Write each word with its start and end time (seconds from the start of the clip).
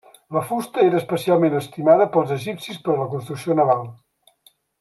La 0.35 0.41
fusta 0.45 0.85
era 0.85 0.97
especialment 1.01 1.57
estimada 1.59 2.09
pels 2.17 2.33
egipcis 2.39 2.83
per 2.87 2.93
a 2.97 2.99
la 3.03 3.09
construcció 3.15 3.63
naval. 3.63 3.89